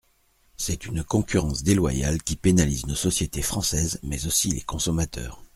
C’est 0.57 0.87
une 0.87 1.03
concurrence 1.03 1.61
déloyale 1.61 2.23
qui 2.23 2.35
pénalise 2.35 2.87
nos 2.87 2.95
sociétés 2.95 3.43
françaises, 3.43 3.99
mais 4.01 4.25
aussi 4.25 4.49
les 4.49 4.61
consommateurs. 4.63 5.43